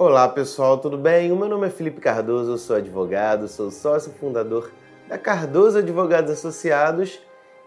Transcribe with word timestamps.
Olá 0.00 0.28
pessoal, 0.28 0.78
tudo 0.78 0.96
bem? 0.96 1.32
O 1.32 1.36
meu 1.36 1.48
nome 1.48 1.66
é 1.66 1.70
Felipe 1.70 2.00
Cardoso, 2.00 2.52
eu 2.52 2.56
sou 2.56 2.76
advogado, 2.76 3.48
sou 3.48 3.68
sócio 3.68 4.12
fundador 4.12 4.70
da 5.08 5.18
Cardoso 5.18 5.78
Advogados 5.78 6.30
Associados. 6.30 7.18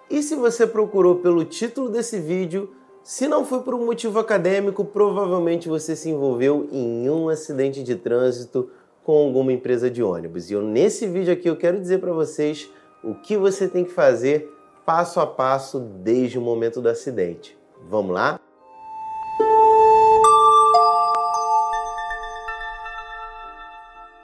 E 0.09 0.23
se 0.23 0.33
você 0.35 0.65
procurou 0.65 1.17
pelo 1.17 1.43
título 1.43 1.89
desse 1.89 2.21
vídeo, 2.21 2.73
se 3.03 3.27
não 3.27 3.43
foi 3.43 3.59
por 3.63 3.73
um 3.73 3.85
motivo 3.85 4.17
acadêmico, 4.17 4.85
provavelmente 4.85 5.67
você 5.67 5.93
se 5.93 6.09
envolveu 6.09 6.69
em 6.71 7.09
um 7.09 7.27
acidente 7.27 7.83
de 7.83 7.97
trânsito 7.97 8.69
com 9.03 9.11
alguma 9.11 9.51
empresa 9.51 9.91
de 9.91 10.01
ônibus. 10.01 10.49
E 10.49 10.53
eu, 10.53 10.61
nesse 10.61 11.07
vídeo 11.07 11.33
aqui 11.33 11.49
eu 11.49 11.57
quero 11.57 11.81
dizer 11.81 11.99
para 11.99 12.13
vocês 12.13 12.71
o 13.03 13.13
que 13.13 13.35
você 13.35 13.67
tem 13.67 13.83
que 13.83 13.91
fazer 13.91 14.49
passo 14.85 15.19
a 15.19 15.27
passo 15.27 15.81
desde 15.81 16.37
o 16.39 16.41
momento 16.41 16.79
do 16.79 16.87
acidente. 16.87 17.59
Vamos 17.89 18.13
lá? 18.13 18.40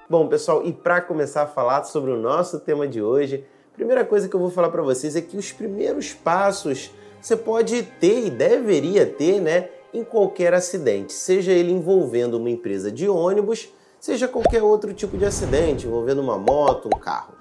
Bom, 0.10 0.26
pessoal, 0.30 0.66
e 0.66 0.72
para 0.72 1.02
começar 1.02 1.42
a 1.42 1.48
falar 1.48 1.84
sobre 1.84 2.12
o 2.12 2.16
nosso 2.16 2.62
tema 2.62 2.88
de 2.88 3.02
hoje, 3.02 3.44
a 3.74 3.76
primeira 3.76 4.06
coisa 4.06 4.30
que 4.30 4.34
eu 4.34 4.40
vou 4.40 4.50
falar 4.50 4.70
para 4.70 4.82
vocês 4.82 5.18
é 5.18 5.22
que 5.22 5.36
os 5.36 5.52
primeiros 5.52 6.14
passos 6.14 6.92
você 7.22 7.36
pode 7.36 7.84
ter 7.84 8.28
e 8.28 8.30
deveria 8.30 9.06
ter, 9.06 9.42
né, 9.42 9.68
em 9.94 10.06
qualquer 10.06 10.54
acidente, 10.54 11.12
seja 11.12 11.52
ele 11.52 11.74
envolvendo 11.74 12.36
uma 12.36 12.50
empresa 12.50 12.90
de 12.90 13.10
ônibus, 13.10 13.68
seja 14.00 14.30
qualquer 14.30 14.64
outro 14.64 14.94
tipo 14.94 15.18
de 15.18 15.26
acidente 15.26 15.86
envolvendo 15.86 16.22
uma 16.22 16.38
moto, 16.38 16.88
um 16.88 16.98
carro. 16.98 17.34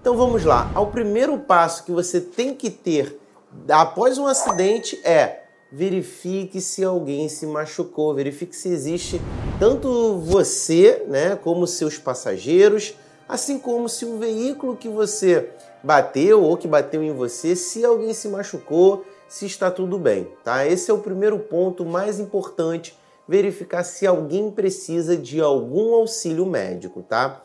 Então 0.00 0.16
vamos 0.16 0.46
lá. 0.46 0.72
O 0.80 0.86
primeiro 0.86 1.36
passo 1.40 1.84
que 1.84 1.92
você 1.92 2.22
tem 2.22 2.54
que 2.54 2.70
ter 2.70 3.20
após 3.68 4.16
um 4.16 4.26
acidente 4.26 4.98
é 5.04 5.42
verifique 5.70 6.58
se 6.62 6.82
alguém 6.82 7.28
se 7.28 7.46
machucou, 7.46 8.14
verifique 8.14 8.56
se 8.56 8.70
existe 8.70 9.20
tanto 9.58 10.18
você, 10.18 11.04
né, 11.06 11.36
como 11.36 11.66
seus 11.66 11.96
passageiros, 11.96 12.94
assim 13.28 13.58
como 13.58 13.88
se 13.88 14.04
o 14.04 14.18
veículo 14.18 14.76
que 14.76 14.88
você 14.88 15.50
bateu 15.82 16.42
ou 16.42 16.56
que 16.56 16.66
bateu 16.66 17.02
em 17.02 17.12
você, 17.12 17.54
se 17.54 17.84
alguém 17.84 18.12
se 18.12 18.28
machucou, 18.28 19.04
se 19.28 19.46
está 19.46 19.70
tudo 19.70 19.98
bem, 19.98 20.28
tá? 20.42 20.66
Esse 20.66 20.90
é 20.90 20.94
o 20.94 20.98
primeiro 20.98 21.38
ponto 21.38 21.84
mais 21.84 22.18
importante, 22.18 22.96
verificar 23.28 23.84
se 23.84 24.06
alguém 24.06 24.50
precisa 24.50 25.16
de 25.16 25.40
algum 25.40 25.94
auxílio 25.94 26.44
médico, 26.44 27.02
tá? 27.02 27.42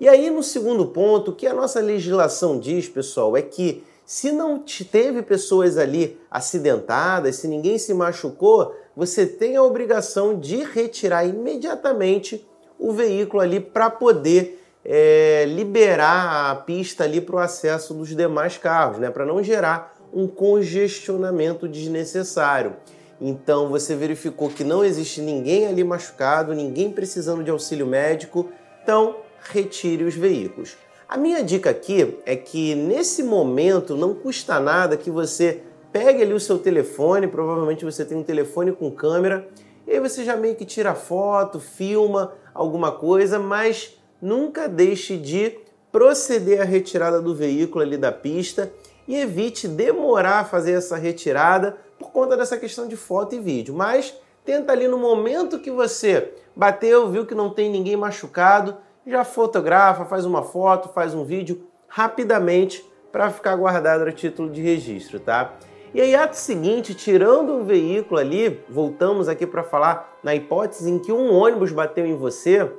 E 0.00 0.08
aí 0.08 0.30
no 0.30 0.42
segundo 0.42 0.86
ponto, 0.86 1.30
o 1.30 1.34
que 1.34 1.46
a 1.46 1.54
nossa 1.54 1.80
legislação 1.80 2.58
diz, 2.58 2.88
pessoal, 2.88 3.36
é 3.36 3.42
que 3.42 3.84
se 4.04 4.32
não 4.32 4.58
teve 4.90 5.22
pessoas 5.22 5.78
ali 5.78 6.20
acidentadas, 6.30 7.36
se 7.36 7.48
ninguém 7.48 7.78
se 7.78 7.94
machucou, 7.94 8.74
você 8.96 9.26
tem 9.26 9.56
a 9.56 9.62
obrigação 9.62 10.38
de 10.38 10.56
retirar 10.64 11.24
imediatamente 11.24 12.46
o 12.78 12.92
veículo 12.92 13.40
ali 13.40 13.60
para 13.60 13.88
poder 13.88 14.60
é, 14.84 15.44
liberar 15.46 16.50
a 16.50 16.54
pista 16.56 17.04
ali 17.04 17.20
para 17.20 17.36
o 17.36 17.38
acesso 17.38 17.94
dos 17.94 18.08
demais 18.08 18.58
carros, 18.58 18.98
né? 18.98 19.10
Para 19.10 19.24
não 19.24 19.42
gerar 19.42 19.96
um 20.12 20.26
congestionamento 20.26 21.68
desnecessário. 21.68 22.76
Então 23.20 23.68
você 23.68 23.94
verificou 23.94 24.50
que 24.50 24.64
não 24.64 24.84
existe 24.84 25.20
ninguém 25.20 25.66
ali 25.66 25.84
machucado, 25.84 26.52
ninguém 26.52 26.90
precisando 26.90 27.44
de 27.44 27.50
auxílio 27.50 27.86
médico, 27.86 28.50
então 28.82 29.16
retire 29.40 30.02
os 30.02 30.14
veículos. 30.14 30.76
A 31.12 31.18
minha 31.18 31.44
dica 31.44 31.68
aqui 31.68 32.18
é 32.24 32.34
que 32.34 32.74
nesse 32.74 33.22
momento 33.22 33.94
não 33.94 34.14
custa 34.14 34.58
nada 34.58 34.96
que 34.96 35.10
você 35.10 35.60
pegue 35.92 36.22
ali 36.22 36.32
o 36.32 36.40
seu 36.40 36.58
telefone, 36.58 37.28
provavelmente 37.28 37.84
você 37.84 38.02
tem 38.02 38.16
um 38.16 38.22
telefone 38.22 38.72
com 38.72 38.90
câmera, 38.90 39.46
e 39.86 39.90
aí 39.90 40.00
você 40.00 40.24
já 40.24 40.34
meio 40.36 40.56
que 40.56 40.64
tira 40.64 40.94
foto, 40.94 41.60
filma 41.60 42.32
alguma 42.54 42.92
coisa, 42.92 43.38
mas 43.38 44.00
nunca 44.22 44.66
deixe 44.66 45.18
de 45.18 45.58
proceder 45.92 46.62
à 46.62 46.64
retirada 46.64 47.20
do 47.20 47.34
veículo 47.34 47.84
ali 47.84 47.98
da 47.98 48.10
pista 48.10 48.72
e 49.06 49.14
evite 49.14 49.68
demorar 49.68 50.38
a 50.38 50.44
fazer 50.46 50.72
essa 50.72 50.96
retirada 50.96 51.76
por 51.98 52.10
conta 52.10 52.38
dessa 52.38 52.56
questão 52.56 52.88
de 52.88 52.96
foto 52.96 53.34
e 53.34 53.38
vídeo. 53.38 53.74
Mas 53.74 54.14
tenta 54.46 54.72
ali 54.72 54.88
no 54.88 54.96
momento 54.96 55.58
que 55.58 55.70
você 55.70 56.32
bateu, 56.56 57.10
viu 57.10 57.26
que 57.26 57.34
não 57.34 57.50
tem 57.50 57.70
ninguém 57.70 57.98
machucado, 57.98 58.78
já 59.06 59.24
fotografa, 59.24 60.04
faz 60.04 60.24
uma 60.24 60.42
foto, 60.42 60.88
faz 60.88 61.14
um 61.14 61.24
vídeo 61.24 61.66
rapidamente 61.88 62.84
para 63.10 63.30
ficar 63.30 63.56
guardado 63.56 64.02
a 64.02 64.12
título 64.12 64.48
de 64.50 64.60
registro, 64.60 65.20
tá? 65.20 65.54
E 65.94 66.00
aí, 66.00 66.14
ato 66.14 66.36
seguinte, 66.36 66.94
tirando 66.94 67.60
o 67.60 67.64
veículo 67.64 68.18
ali, 68.18 68.64
voltamos 68.68 69.28
aqui 69.28 69.46
para 69.46 69.62
falar 69.62 70.18
na 70.22 70.34
hipótese 70.34 70.90
em 70.90 70.98
que 70.98 71.12
um 71.12 71.34
ônibus 71.34 71.70
bateu 71.70 72.06
em 72.06 72.16
você, 72.16 72.70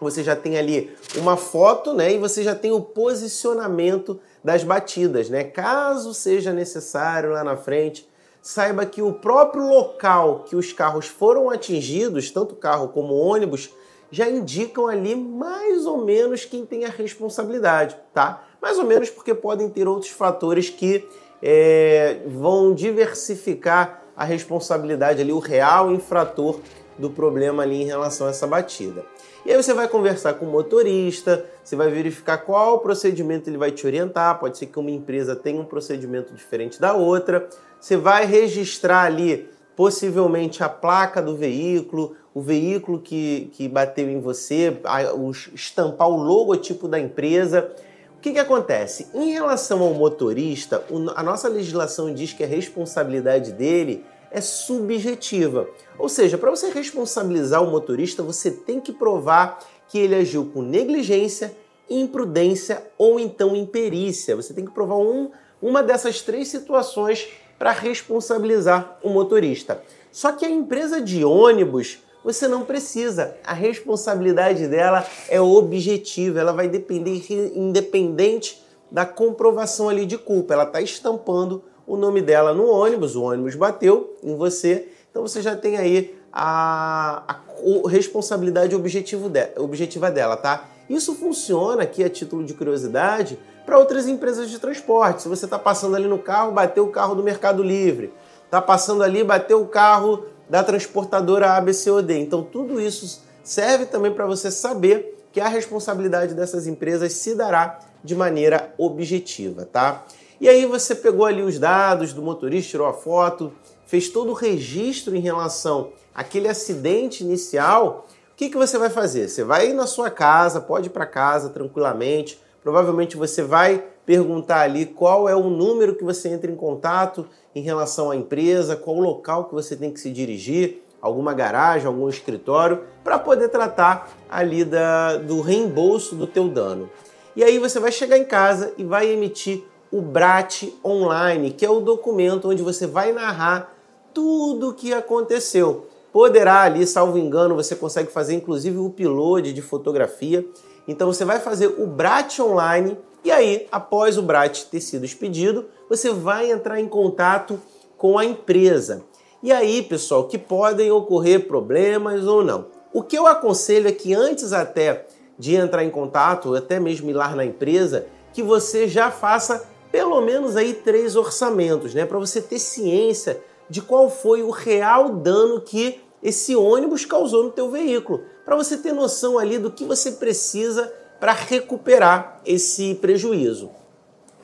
você 0.00 0.22
já 0.22 0.34
tem 0.34 0.56
ali 0.56 0.96
uma 1.16 1.36
foto, 1.36 1.92
né? 1.92 2.14
E 2.14 2.18
você 2.18 2.42
já 2.42 2.54
tem 2.54 2.72
o 2.72 2.80
posicionamento 2.80 4.18
das 4.42 4.64
batidas, 4.64 5.28
né? 5.28 5.44
Caso 5.44 6.14
seja 6.14 6.50
necessário 6.50 7.32
lá 7.32 7.44
na 7.44 7.58
frente, 7.58 8.08
saiba 8.40 8.86
que 8.86 9.02
o 9.02 9.12
próprio 9.12 9.68
local 9.68 10.44
que 10.48 10.56
os 10.56 10.72
carros 10.72 11.06
foram 11.06 11.50
atingidos, 11.50 12.30
tanto 12.30 12.56
carro 12.56 12.88
como 12.88 13.12
ônibus, 13.14 13.74
já 14.10 14.28
indicam 14.28 14.86
ali 14.86 15.14
mais 15.14 15.86
ou 15.86 16.04
menos 16.04 16.44
quem 16.44 16.66
tem 16.66 16.84
a 16.84 16.88
responsabilidade, 16.88 17.96
tá? 18.12 18.44
Mais 18.60 18.78
ou 18.78 18.84
menos 18.84 19.08
porque 19.10 19.34
podem 19.34 19.68
ter 19.68 19.86
outros 19.86 20.10
fatores 20.10 20.68
que 20.68 21.06
é, 21.42 22.20
vão 22.26 22.74
diversificar 22.74 24.02
a 24.16 24.24
responsabilidade 24.24 25.22
ali, 25.22 25.32
o 25.32 25.38
real 25.38 25.90
infrator 25.90 26.60
do 26.98 27.08
problema 27.08 27.62
ali 27.62 27.82
em 27.82 27.86
relação 27.86 28.26
a 28.26 28.30
essa 28.30 28.46
batida. 28.46 29.04
E 29.46 29.50
aí 29.50 29.56
você 29.56 29.72
vai 29.72 29.88
conversar 29.88 30.34
com 30.34 30.44
o 30.44 30.50
motorista, 30.50 31.46
você 31.64 31.74
vai 31.74 31.88
verificar 31.88 32.38
qual 32.38 32.80
procedimento 32.80 33.48
ele 33.48 33.56
vai 33.56 33.70
te 33.70 33.86
orientar. 33.86 34.38
Pode 34.38 34.58
ser 34.58 34.66
que 34.66 34.78
uma 34.78 34.90
empresa 34.90 35.34
tenha 35.34 35.58
um 35.58 35.64
procedimento 35.64 36.34
diferente 36.34 36.78
da 36.78 36.92
outra. 36.92 37.48
Você 37.80 37.96
vai 37.96 38.26
registrar 38.26 39.04
ali 39.04 39.48
possivelmente 39.80 40.62
a 40.62 40.68
placa 40.68 41.22
do 41.22 41.34
veículo, 41.34 42.14
o 42.34 42.42
veículo 42.42 43.00
que, 43.00 43.50
que 43.54 43.66
bateu 43.66 44.10
em 44.10 44.20
você, 44.20 44.78
a, 44.84 45.14
o, 45.14 45.30
estampar 45.30 46.06
o 46.06 46.22
logotipo 46.22 46.86
da 46.86 47.00
empresa. 47.00 47.72
O 48.14 48.20
que, 48.20 48.32
que 48.32 48.38
acontece? 48.38 49.06
Em 49.14 49.32
relação 49.32 49.80
ao 49.80 49.94
motorista, 49.94 50.84
a 51.16 51.22
nossa 51.22 51.48
legislação 51.48 52.12
diz 52.12 52.34
que 52.34 52.44
a 52.44 52.46
responsabilidade 52.46 53.52
dele 53.52 54.04
é 54.30 54.42
subjetiva. 54.42 55.66
Ou 55.98 56.10
seja, 56.10 56.36
para 56.36 56.50
você 56.50 56.68
responsabilizar 56.68 57.64
o 57.64 57.70
motorista, 57.70 58.22
você 58.22 58.50
tem 58.50 58.82
que 58.82 58.92
provar 58.92 59.60
que 59.88 59.98
ele 59.98 60.14
agiu 60.14 60.44
com 60.52 60.60
negligência, 60.60 61.56
imprudência 61.88 62.84
ou 62.98 63.18
então 63.18 63.56
imperícia. 63.56 64.36
Você 64.36 64.52
tem 64.52 64.66
que 64.66 64.72
provar 64.72 64.96
um, 64.96 65.30
uma 65.62 65.82
dessas 65.82 66.20
três 66.20 66.48
situações 66.48 67.28
para 67.60 67.72
responsabilizar 67.72 68.98
o 69.02 69.10
motorista. 69.10 69.82
Só 70.10 70.32
que 70.32 70.46
a 70.46 70.50
empresa 70.50 70.98
de 70.98 71.22
ônibus, 71.22 71.98
você 72.24 72.48
não 72.48 72.64
precisa. 72.64 73.36
A 73.44 73.52
responsabilidade 73.52 74.66
dela 74.66 75.06
é 75.28 75.38
objetiva, 75.42 76.40
ela 76.40 76.54
vai 76.54 76.68
depender 76.68 77.22
independente 77.54 78.64
da 78.90 79.04
comprovação 79.04 79.90
ali 79.90 80.06
de 80.06 80.16
culpa. 80.16 80.54
Ela 80.54 80.64
está 80.64 80.80
estampando 80.80 81.62
o 81.86 81.98
nome 81.98 82.22
dela 82.22 82.54
no 82.54 82.66
ônibus, 82.66 83.14
o 83.14 83.24
ônibus 83.24 83.54
bateu 83.54 84.16
em 84.22 84.34
você, 84.36 84.88
então 85.10 85.20
você 85.20 85.42
já 85.42 85.54
tem 85.54 85.76
aí 85.76 86.18
a, 86.32 87.24
a 87.28 87.88
responsabilidade 87.90 88.74
objetivo 88.74 89.28
de, 89.28 89.48
objetiva 89.58 90.10
dela, 90.10 90.34
tá? 90.34 90.66
Isso 90.88 91.14
funciona 91.14 91.82
aqui 91.82 92.02
a 92.02 92.08
título 92.08 92.42
de 92.42 92.54
curiosidade 92.54 93.38
para 93.70 93.78
outras 93.78 94.08
empresas 94.08 94.50
de 94.50 94.58
transporte. 94.58 95.22
Se 95.22 95.28
você 95.28 95.44
está 95.44 95.56
passando 95.56 95.94
ali 95.94 96.08
no 96.08 96.18
carro, 96.18 96.50
bateu 96.50 96.84
o 96.84 96.90
carro 96.90 97.14
do 97.14 97.22
Mercado 97.22 97.62
Livre, 97.62 98.12
está 98.44 98.60
passando 98.60 99.04
ali, 99.04 99.22
bateu 99.22 99.62
o 99.62 99.68
carro 99.68 100.26
da 100.48 100.64
transportadora 100.64 101.52
ABCOD. 101.52 102.18
Então 102.18 102.42
tudo 102.42 102.80
isso 102.80 103.22
serve 103.44 103.86
também 103.86 104.12
para 104.12 104.26
você 104.26 104.50
saber 104.50 105.24
que 105.30 105.40
a 105.40 105.46
responsabilidade 105.46 106.34
dessas 106.34 106.66
empresas 106.66 107.12
se 107.12 107.36
dará 107.36 107.78
de 108.02 108.16
maneira 108.16 108.74
objetiva, 108.76 109.64
tá? 109.64 110.04
E 110.40 110.48
aí 110.48 110.66
você 110.66 110.92
pegou 110.92 111.24
ali 111.24 111.42
os 111.42 111.56
dados 111.56 112.12
do 112.12 112.20
motorista, 112.20 112.72
tirou 112.72 112.88
a 112.88 112.92
foto, 112.92 113.52
fez 113.86 114.08
todo 114.08 114.30
o 114.30 114.34
registro 114.34 115.14
em 115.14 115.20
relação 115.20 115.92
àquele 116.12 116.48
acidente 116.48 117.22
inicial. 117.22 118.08
O 118.32 118.36
que, 118.36 118.50
que 118.50 118.56
você 118.56 118.76
vai 118.76 118.90
fazer? 118.90 119.28
Você 119.28 119.44
vai 119.44 119.68
ir 119.68 119.74
na 119.74 119.86
sua 119.86 120.10
casa, 120.10 120.60
pode 120.60 120.88
ir 120.88 120.90
para 120.90 121.06
casa 121.06 121.50
tranquilamente. 121.50 122.36
Provavelmente 122.62 123.16
você 123.16 123.42
vai 123.42 123.84
perguntar 124.04 124.60
ali 124.60 124.86
qual 124.86 125.28
é 125.28 125.34
o 125.36 125.48
número 125.48 125.94
que 125.94 126.04
você 126.04 126.28
entra 126.28 126.50
em 126.50 126.56
contato 126.56 127.26
em 127.54 127.62
relação 127.62 128.10
à 128.10 128.16
empresa, 128.16 128.76
qual 128.76 128.96
o 128.96 129.00
local 129.00 129.44
que 129.44 129.54
você 129.54 129.76
tem 129.76 129.90
que 129.90 130.00
se 130.00 130.10
dirigir, 130.10 130.82
alguma 131.00 131.32
garagem, 131.32 131.86
algum 131.86 132.08
escritório, 132.08 132.80
para 133.02 133.18
poder 133.18 133.48
tratar 133.48 134.10
ali 134.28 134.64
da, 134.64 135.16
do 135.16 135.40
reembolso 135.40 136.14
do 136.14 136.26
teu 136.26 136.48
dano. 136.48 136.90
E 137.34 137.42
aí 137.42 137.58
você 137.58 137.80
vai 137.80 137.92
chegar 137.92 138.18
em 138.18 138.24
casa 138.24 138.72
e 138.76 138.84
vai 138.84 139.08
emitir 139.08 139.64
o 139.90 140.00
BRAT 140.00 140.72
Online, 140.84 141.50
que 141.50 141.64
é 141.64 141.70
o 141.70 141.80
documento 141.80 142.48
onde 142.48 142.62
você 142.62 142.86
vai 142.86 143.12
narrar 143.12 143.74
tudo 144.12 144.70
o 144.70 144.74
que 144.74 144.92
aconteceu. 144.92 145.86
poderá 146.12 146.62
ali, 146.62 146.86
salvo 146.86 147.16
engano, 147.16 147.54
você 147.54 147.76
consegue 147.76 148.10
fazer 148.10 148.34
inclusive 148.34 148.76
o 148.76 148.86
upload 148.86 149.52
de 149.52 149.62
fotografia. 149.62 150.44
Então 150.86 151.06
você 151.06 151.24
vai 151.24 151.40
fazer 151.40 151.66
o 151.66 151.86
BRAT 151.86 152.40
online 152.40 152.96
e 153.22 153.30
aí, 153.30 153.68
após 153.70 154.16
o 154.16 154.22
BRAT 154.22 154.64
ter 154.70 154.80
sido 154.80 155.04
expedido, 155.04 155.66
você 155.88 156.10
vai 156.10 156.50
entrar 156.50 156.80
em 156.80 156.88
contato 156.88 157.60
com 157.98 158.18
a 158.18 158.24
empresa. 158.24 159.04
E 159.42 159.52
aí, 159.52 159.82
pessoal, 159.82 160.26
que 160.26 160.38
podem 160.38 160.90
ocorrer 160.90 161.46
problemas 161.46 162.26
ou 162.26 162.42
não. 162.42 162.66
O 162.92 163.02
que 163.02 163.16
eu 163.16 163.26
aconselho 163.26 163.88
é 163.88 163.92
que 163.92 164.14
antes 164.14 164.52
até 164.52 165.06
de 165.38 165.54
entrar 165.54 165.84
em 165.84 165.90
contato, 165.90 166.54
até 166.54 166.80
mesmo 166.80 167.10
ir 167.10 167.14
lá 167.14 167.34
na 167.34 167.44
empresa, 167.44 168.06
que 168.32 168.42
você 168.42 168.88
já 168.88 169.10
faça 169.10 169.68
pelo 169.92 170.20
menos 170.20 170.56
aí 170.56 170.72
três 170.72 171.16
orçamentos, 171.16 171.94
né, 171.94 172.06
para 172.06 172.18
você 172.18 172.40
ter 172.40 172.58
ciência 172.58 173.42
de 173.68 173.82
qual 173.82 174.08
foi 174.08 174.42
o 174.42 174.50
real 174.50 175.10
dano 175.10 175.60
que 175.60 176.00
esse 176.22 176.54
ônibus 176.54 177.04
causou 177.04 177.44
no 177.44 177.50
teu 177.50 177.70
veículo, 177.70 178.22
para 178.44 178.56
você 178.56 178.76
ter 178.76 178.92
noção 178.92 179.38
ali 179.38 179.58
do 179.58 179.70
que 179.70 179.84
você 179.84 180.12
precisa 180.12 180.92
para 181.18 181.32
recuperar 181.32 182.40
esse 182.44 182.94
prejuízo. 182.94 183.70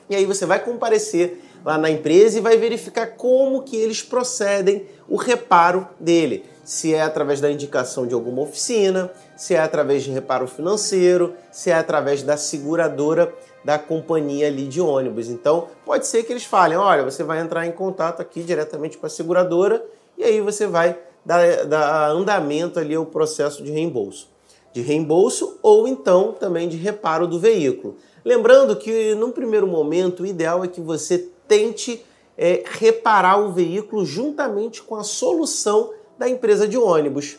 E 0.09 0.15
aí 0.15 0.25
você 0.25 0.45
vai 0.45 0.63
comparecer 0.63 1.41
lá 1.65 1.77
na 1.77 1.89
empresa 1.89 2.37
e 2.37 2.41
vai 2.41 2.57
verificar 2.57 3.07
como 3.17 3.63
que 3.63 3.75
eles 3.75 4.01
procedem 4.01 4.85
o 5.09 5.17
reparo 5.17 5.87
dele. 5.99 6.45
Se 6.63 6.93
é 6.93 7.01
através 7.01 7.41
da 7.41 7.51
indicação 7.51 8.05
de 8.05 8.13
alguma 8.13 8.41
oficina, 8.41 9.11
se 9.35 9.53
é 9.53 9.59
através 9.59 10.03
de 10.03 10.11
reparo 10.11 10.47
financeiro, 10.47 11.33
se 11.51 11.69
é 11.69 11.73
através 11.73 12.23
da 12.23 12.37
seguradora 12.37 13.33
da 13.63 13.77
companhia 13.77 14.47
ali 14.47 14.67
de 14.67 14.79
ônibus. 14.79 15.27
Então, 15.27 15.67
pode 15.85 16.07
ser 16.07 16.23
que 16.23 16.31
eles 16.31 16.45
falem, 16.45 16.77
olha, 16.77 17.03
você 17.03 17.23
vai 17.23 17.39
entrar 17.39 17.65
em 17.65 17.71
contato 17.71 18.21
aqui 18.21 18.41
diretamente 18.43 18.97
com 18.97 19.05
a 19.05 19.09
seguradora 19.09 19.83
e 20.17 20.23
aí 20.23 20.39
você 20.39 20.67
vai 20.67 20.97
dar 21.27 22.09
andamento 22.09 22.79
ali 22.79 22.95
ao 22.95 23.05
processo 23.05 23.61
de 23.61 23.69
reembolso. 23.69 24.29
De 24.71 24.81
reembolso 24.81 25.59
ou 25.61 25.87
então 25.87 26.31
também 26.31 26.69
de 26.69 26.77
reparo 26.77 27.27
do 27.27 27.37
veículo. 27.37 27.97
Lembrando 28.23 28.75
que, 28.75 29.13
num 29.15 29.31
primeiro 29.31 29.67
momento, 29.67 30.23
o 30.23 30.25
ideal 30.25 30.63
é 30.63 30.67
que 30.67 30.79
você 30.79 31.29
tente 31.47 32.03
é, 32.37 32.63
reparar 32.65 33.37
o 33.37 33.51
veículo 33.51 34.05
juntamente 34.05 34.81
com 34.81 34.95
a 34.95 35.03
solução 35.03 35.91
da 36.17 36.29
empresa 36.29 36.67
de 36.67 36.77
ônibus. 36.77 37.37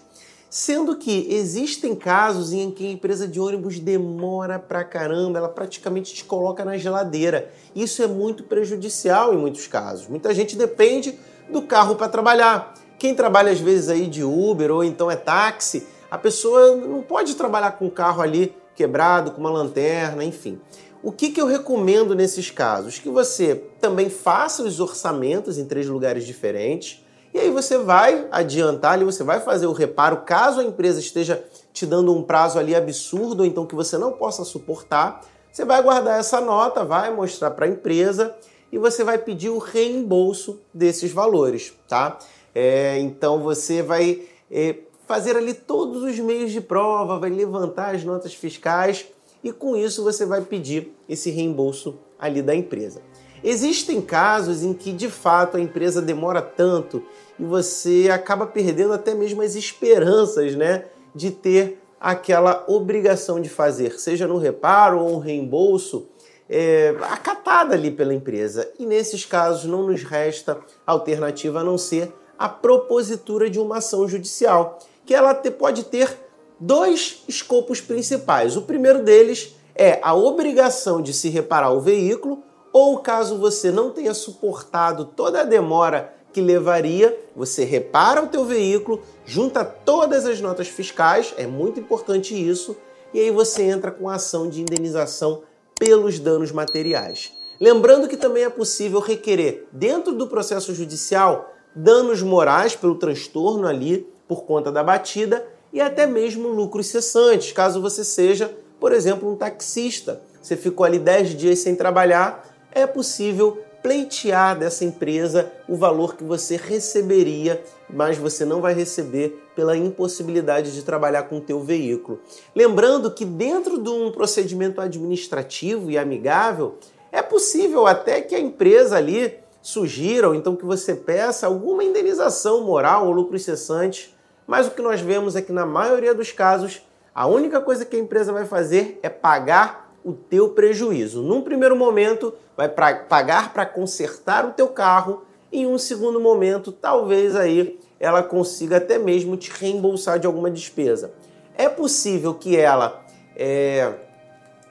Sendo 0.51 0.97
que 0.97 1.27
existem 1.31 1.95
casos 1.95 2.53
em 2.53 2.71
que 2.71 2.87
a 2.87 2.91
empresa 2.91 3.29
de 3.29 3.39
ônibus 3.39 3.79
demora 3.79 4.59
pra 4.59 4.83
caramba, 4.83 5.39
ela 5.39 5.49
praticamente 5.49 6.15
te 6.15 6.25
coloca 6.25 6.65
na 6.65 6.79
geladeira. 6.79 7.53
Isso 7.77 8.03
é 8.03 8.07
muito 8.07 8.45
prejudicial 8.45 9.35
em 9.35 9.37
muitos 9.37 9.67
casos. 9.67 10.09
Muita 10.09 10.33
gente 10.35 10.57
depende 10.57 11.19
do 11.51 11.63
carro 11.63 11.97
para 11.97 12.09
trabalhar. 12.09 12.75
Quem 12.99 13.15
trabalha 13.15 13.53
às 13.53 13.61
vezes 13.61 13.89
aí 13.89 14.07
de 14.07 14.25
Uber 14.25 14.73
ou 14.73 14.83
então 14.83 15.11
é 15.11 15.17
táxi, 15.17 15.87
a 16.11 16.19
pessoa 16.19 16.75
não 16.75 17.03
pode 17.03 17.35
trabalhar 17.37 17.73
com 17.73 17.87
o 17.87 17.91
carro 17.91 18.21
ali 18.21 18.55
quebrado, 18.75 19.31
com 19.31 19.41
uma 19.41 19.51
lanterna, 19.51 20.25
enfim. 20.25 20.61
O 21.03 21.13
que, 21.13 21.31
que 21.31 21.41
eu 21.41 21.47
recomendo 21.47 22.15
nesses 22.15 22.51
casos? 22.51 22.99
Que 22.99 23.09
você 23.09 23.55
também 23.81 24.11
faça 24.11 24.65
os 24.65 24.81
orçamentos 24.81 25.59
em 25.59 25.65
três 25.65 25.87
lugares 25.87 26.27
diferentes. 26.27 27.05
E 27.33 27.39
aí 27.39 27.51
você 27.51 27.79
vai 27.79 28.27
adiantar 28.33 28.95
ali, 28.95 29.05
você 29.05 29.23
vai 29.23 29.39
fazer 29.39 29.67
o 29.67 29.73
reparo 29.73 30.23
caso 30.23 30.61
a 30.61 30.65
empresa 30.65 30.99
esteja 30.99 31.45
te 31.73 31.87
dando 31.87 32.13
um 32.13 32.23
prazo 32.23 32.59
ali 32.59 32.75
absurdo, 32.75 33.41
ou 33.41 33.47
então 33.47 33.67
que 33.67 33.77
você 33.77 33.97
não 33.97 34.13
possa 34.13 34.45
suportar. 34.45 35.21
Você 35.53 35.65
vai 35.65 35.81
guardar 35.83 36.19
essa 36.19 36.41
nota, 36.41 36.85
vai 36.85 37.15
mostrar 37.15 37.53
para 37.53 37.67
a 37.67 37.69
empresa 37.69 38.35
e 38.73 38.79
você 38.79 39.05
vai 39.05 39.19
pedir 39.19 39.51
o 39.51 39.59
reembolso 39.59 40.61
desses 40.73 41.13
valores, 41.13 41.73
tá? 41.89 42.19
É, 42.55 42.99
então 42.99 43.43
você 43.43 43.83
vai 43.83 44.23
é, 44.51 44.77
fazer 45.07 45.37
ali 45.37 45.55
todos 45.55 46.03
os 46.03 46.19
meios 46.19 46.53
de 46.53 46.61
prova, 46.61 47.19
vai 47.19 47.31
levantar 47.31 47.95
as 47.95 48.05
notas 48.05 48.35
fiscais 48.35 49.07
e 49.43 49.53
com 49.53 49.77
isso 49.77 50.03
você 50.03 50.27
vai 50.27 50.43
pedir 50.43 50.93
esse 51.09 51.31
reembolso 51.31 51.99
ali 52.19 52.43
da 52.43 52.55
empresa. 52.55 53.01
Existem 53.43 54.01
casos 54.01 54.63
em 54.63 54.75
que 54.75 54.93
de 54.93 55.09
fato 55.09 55.57
a 55.57 55.61
empresa 55.61 56.03
demora 56.03 56.43
tanto 56.43 57.03
e 57.39 57.45
você 57.45 58.09
acaba 58.13 58.47
perdendo 58.47 58.93
até 58.93 59.15
mesmo 59.15 59.41
as 59.43 59.55
esperanças, 59.55 60.57
né, 60.57 60.87
de 61.15 61.31
ter 61.31 61.81
aquela 62.01 62.65
obrigação 62.69 63.41
de 63.41 63.49
fazer, 63.49 63.99
seja 63.99 64.27
no 64.27 64.39
reparo 64.39 65.01
ou 65.01 65.17
um 65.17 65.19
reembolso, 65.19 66.07
é, 66.49 66.95
acatada 67.03 67.75
ali 67.75 67.91
pela 67.91 68.15
empresa. 68.15 68.71
E 68.79 68.87
nesses 68.87 69.25
casos 69.25 69.65
não 69.65 69.87
nos 69.87 70.03
resta 70.03 70.59
alternativa 70.87 71.61
a 71.61 71.65
não 71.65 71.79
ser 71.79 72.13
a 72.39 72.49
propositura 72.49 73.51
de 73.51 73.59
uma 73.59 73.79
ação 73.79 74.09
judicial, 74.09 74.79
que 75.05 75.15
ela 75.15 75.35
pode 75.35 75.85
ter 75.85 76.17
dois 76.61 77.23
escopos 77.27 77.81
principais. 77.81 78.57
O 78.57 78.63
primeiro 78.63 79.03
deles 79.03 79.57
é 79.75 79.99
a 80.03 80.15
obrigação 80.15 81.03
de 81.03 81.13
se 81.13 81.29
reparar 81.29 81.73
o 81.73 81.81
veículo, 81.81 82.43
ou 82.73 82.99
caso 82.99 83.39
você 83.39 83.71
não 83.71 83.91
tenha 83.91 84.15
suportado 84.15 85.05
toda 85.05 85.41
a 85.41 85.45
demora 85.45 86.15
que 86.33 86.41
levaria, 86.41 87.19
você 87.35 87.65
repara 87.65 88.23
o 88.23 88.29
teu 88.29 88.45
veículo, 88.45 89.03
junta 89.25 89.65
todas 89.65 90.27
as 90.27 90.41
notas 90.41 90.69
fiscais, 90.69 91.33
é 91.37 91.47
muito 91.47 91.81
importante 91.81 92.35
isso, 92.35 92.77
e 93.15 93.21
aí 93.21 93.31
você 93.31 93.63
entra 93.63 93.91
com 93.91 94.09
a 94.09 94.17
ação 94.17 94.49
de 94.49 94.61
indenização 94.61 95.43
pelos 95.79 96.19
danos 96.19 96.53
materiais. 96.53 97.33
Lembrando 97.61 98.07
que 98.07 98.17
também 98.17 98.45
é 98.45 98.51
possível 98.51 99.01
requerer, 99.01 99.67
dentro 99.73 100.13
do 100.13 100.27
processo 100.27 100.75
judicial, 100.75 101.53
danos 101.75 102.23
morais 102.23 102.75
pelo 102.75 102.95
transtorno 102.95 103.67
ali 103.67 104.07
por 104.27 104.45
conta 104.45 104.71
da 104.71 104.83
batida 104.83 105.47
e 105.73 105.81
até 105.81 106.07
mesmo 106.07 106.49
lucros 106.49 106.87
cessantes, 106.89 107.53
caso 107.53 107.81
você 107.81 108.05
seja, 108.05 108.55
por 108.81 108.93
exemplo, 108.93 109.31
um 109.31 109.37
taxista. 109.37 110.21
Você 110.41 110.57
ficou 110.57 110.85
ali 110.85 110.99
10 110.99 111.35
dias 111.35 111.59
sem 111.59 111.75
trabalhar, 111.75 112.47
é 112.73 112.87
possível 112.87 113.59
pleitear 113.83 114.59
dessa 114.59 114.85
empresa 114.85 115.53
o 115.69 115.77
valor 115.77 116.17
que 116.17 116.25
você 116.25 116.57
receberia, 116.57 117.63
mas 117.89 118.19
você 118.19 118.45
não 118.45 118.61
vai 118.61 118.75
receber 118.75 119.43
pela 119.55 119.77
impossibilidade 119.77 120.73
de 120.73 120.83
trabalhar 120.83 121.25
com 121.25 121.39
o 121.39 121.41
teu 121.41 121.61
veículo. 121.61 122.21
Lembrando 122.55 123.11
que 123.11 123.25
dentro 123.25 123.81
de 123.81 123.89
um 123.89 124.11
procedimento 124.11 124.81
administrativo 124.81 125.91
e 125.91 125.99
amigável, 125.99 126.77
é 127.11 127.23
possível 127.23 127.87
até 127.87 128.21
que 128.21 128.35
a 128.35 128.41
empresa 128.41 128.97
ali 128.97 129.35
sugira 129.61 130.29
ou 130.29 130.35
então 130.35 130.57
que 130.57 130.65
você 130.65 130.95
peça 130.95 131.47
alguma 131.47 131.85
indenização 131.85 132.63
moral 132.63 133.07
ou 133.07 133.13
lucro 133.13 133.39
cessante 133.39 134.17
mas 134.49 134.67
o 134.67 134.71
que 134.71 134.81
nós 134.81 135.03
vemos 135.03 135.37
é 135.37 135.43
que 135.43 135.53
na 135.53 135.67
maioria 135.67 136.15
dos 136.15 136.33
casos, 136.33 136.81
a 137.15 137.27
única 137.27 137.61
coisa 137.61 137.85
que 137.85 137.95
a 137.95 137.99
empresa 137.99 138.33
vai 138.33 138.47
fazer 138.47 138.99
é 139.03 139.11
pagar 139.11 139.93
o 140.03 140.15
teu 140.15 140.49
prejuízo. 140.49 141.23
Num 141.23 141.43
primeiro 141.43 141.77
momento, 141.77 142.33
vai 142.57 142.67
pra, 142.67 142.95
pagar 142.95 143.53
para 143.53 143.67
consertar 143.67 144.47
o 144.47 144.53
teu 144.53 144.69
carro, 144.69 145.23
em 145.53 145.67
um 145.67 145.77
segundo 145.77 146.19
momento, 146.19 146.73
talvez 146.73 147.37
aí 147.37 147.79
ela 148.01 148.23
consiga 148.23 148.79
até 148.79 148.99
mesmo 148.99 149.37
te 149.37 149.51
reembolsar 149.51 150.19
de 150.19 150.27
alguma 150.27 150.51
despesa. 150.51 151.13
É 151.55 151.69
possível 151.69 152.33
que 152.33 152.57
ela 152.57 153.05
é, 153.37 153.93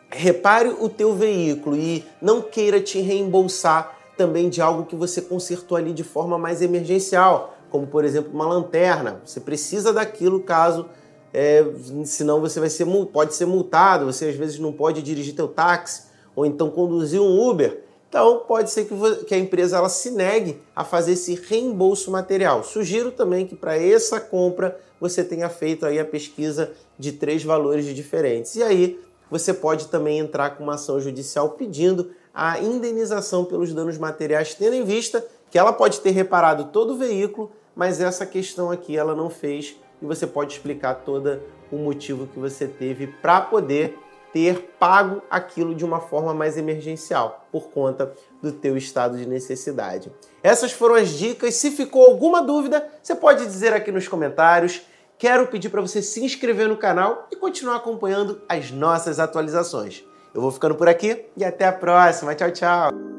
repare 0.10 0.70
o 0.70 0.89
teu 0.89 1.13
veículo 1.13 1.75
e 1.75 2.03
não 2.20 2.41
queira 2.41 2.82
te 2.82 3.00
reembolsar 3.00 3.97
também 4.18 4.50
de 4.50 4.62
algo 4.62 4.86
que 4.86 4.96
você 4.96 5.22
consertou 5.22 5.78
ali 5.78 5.94
de 5.94 6.04
forma 6.04 6.38
mais 6.38 6.62
emergencial 6.62 7.54
como 7.70 7.88
por 7.88 8.04
exemplo 8.06 8.32
uma 8.34 8.48
lanterna. 8.48 9.22
Você 9.26 9.40
precisa 9.40 9.94
daquilo 9.94 10.42
caso, 10.42 10.88
é, 11.34 11.66
senão 12.06 12.40
você 12.40 12.60
vai 12.60 12.70
ser 12.70 12.86
pode 13.12 13.36
ser 13.36 13.46
multado. 13.46 14.06
Você 14.06 14.26
às 14.26 14.36
vezes 14.36 14.60
não 14.60 14.72
pode 14.72 15.02
dirigir 15.02 15.36
teu 15.36 15.48
táxi 15.48 16.04
ou 16.36 16.46
então 16.46 16.70
conduzir 16.70 17.22
um 17.22 17.50
Uber. 17.50 17.84
Então 18.10 18.44
pode 18.48 18.72
ser 18.72 18.86
que, 18.86 19.26
que 19.26 19.36
a 19.36 19.38
empresa 19.38 19.78
ela 19.78 19.90
se 19.90 20.12
negue 20.12 20.62
a 20.76 20.84
fazer 20.84 21.14
esse 21.14 21.36
reembolso 21.36 22.10
material. 22.10 22.64
Sugiro 22.64 23.12
também 23.12 23.46
que 23.46 23.56
para 23.56 23.78
essa 23.78 24.20
compra 24.20 24.80
você 25.00 25.24
tenha 25.24 25.50
feito 25.50 25.86
aí 25.86 26.00
a 26.00 26.06
pesquisa 26.06 26.72
de 26.98 27.12
três 27.12 27.44
valores 27.44 27.86
diferentes. 27.86 28.56
E 28.56 28.64
aí 28.64 29.00
você 29.30 29.54
pode 29.54 29.88
também 29.88 30.20
entrar 30.20 30.52
com 30.52 30.64
uma 30.64 30.76
ação 30.76 31.02
judicial 31.02 31.50
pedindo 31.52 32.12
a 32.39 32.60
indenização 32.60 33.44
pelos 33.44 33.74
danos 33.74 33.98
materiais, 33.98 34.53
tendo 34.53 34.75
em 34.75 34.84
vista 34.84 35.25
que 35.50 35.58
ela 35.58 35.74
pode 35.74 36.00
ter 36.01 36.12
reparado 36.12 36.65
todo 36.65 36.94
o 36.94 36.98
veículo, 36.98 37.51
mas 37.75 38.00
essa 38.00 38.27
questão 38.27 38.70
aqui 38.70 38.96
ela 38.96 39.15
não 39.15 39.27
fez 39.27 39.75
e 40.00 40.06
você 40.06 40.27
pode 40.27 40.53
explicar 40.53 40.94
todo 41.03 41.41
o 41.72 41.77
motivo 41.77 42.27
que 42.27 42.38
você 42.38 42.67
teve 42.67 43.08
para 43.08 43.41
poder 43.41 43.98
ter 44.32 44.75
pago 44.77 45.24
aquilo 45.32 45.74
de 45.74 45.84
uma 45.84 46.00
forma 46.00 46.32
mais 46.32 46.60
emergencial 46.60 47.48
por 47.51 47.70
conta 47.70 48.13
do 48.39 48.51
teu 48.51 48.77
estado 48.77 49.17
de 49.17 49.25
necessidade. 49.25 50.12
Essas 50.44 50.72
foram 50.72 50.94
as 50.94 51.10
dicas. 51.10 51.56
Se 51.56 51.72
ficou 51.72 52.06
alguma 52.06 52.44
dúvida, 52.44 52.88
você 53.01 53.15
pode 53.15 53.44
dizer 53.48 53.74
aqui 53.74 53.91
nos 53.91 54.08
comentários. 54.08 54.84
Quero 55.17 55.48
pedir 55.48 55.70
para 55.70 55.82
você 55.82 56.03
se 56.03 56.24
inscrever 56.24 56.67
no 56.67 56.77
canal 56.77 57.27
e 57.32 57.36
continuar 57.36 57.77
acompanhando 57.77 58.39
as 58.48 58.70
nossas 58.70 59.17
atualizações. 59.17 60.06
Eu 60.38 60.41
vou 60.44 60.51
ficando 60.51 60.75
por 60.75 60.88
aqui 60.88 61.25
e 61.36 61.44
até 61.44 61.65
a 61.65 61.74
próxima. 61.74 62.36
Tchau, 62.36 62.51
tchau. 62.51 63.17